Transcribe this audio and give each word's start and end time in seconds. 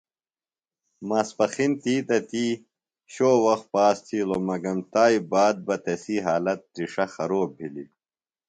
ماسپخِن 1.07 1.71
تی 1.81 1.95
تہ 2.07 2.17
تی 2.29 2.45
شو 3.13 3.31
وخت 3.45 3.65
پاس 3.73 3.97
تِھیلوۡ 4.05 4.43
مگم 4.49 4.79
تائی 4.91 5.17
باد 5.31 5.55
بہ 5.65 5.75
تسی 5.83 6.15
حالت 6.25 6.59
تِرݜہ 6.73 7.05
خروب 7.13 7.49
بِھلیۡ۔ 7.57 7.89